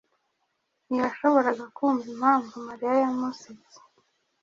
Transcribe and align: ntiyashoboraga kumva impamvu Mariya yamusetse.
ntiyashoboraga 0.85 1.65
kumva 1.75 2.05
impamvu 2.13 2.53
Mariya 2.67 2.93
yamusetse. 3.01 3.77